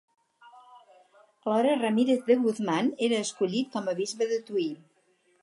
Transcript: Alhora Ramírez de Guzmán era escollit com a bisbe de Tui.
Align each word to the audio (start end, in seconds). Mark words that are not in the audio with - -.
Alhora 1.41 1.75
Ramírez 1.83 2.21
de 2.29 2.35
Guzmán 2.47 2.85
era 3.09 3.21
escollit 3.27 3.67
com 3.77 3.85
a 3.91 3.97
bisbe 4.01 4.31
de 4.35 4.43
Tui. 4.51 4.69